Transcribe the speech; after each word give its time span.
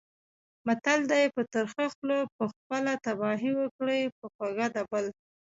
متل 0.65 0.99
دی: 1.11 1.23
په 1.35 1.41
ترخه 1.53 1.85
خوله 1.95 2.17
به 2.35 2.43
خپله 2.53 2.91
تباهي 3.05 3.51
وکړې، 3.59 4.01
په 4.17 4.25
خوږه 4.33 4.67
د 4.75 4.77
بل. 4.91 5.05